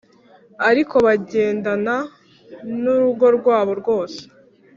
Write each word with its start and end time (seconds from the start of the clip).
ariko 0.69 0.95
bagendana 1.05 1.95
n’urugo 2.81 3.25
rwabo 3.37 3.71
rwose! 3.81 4.21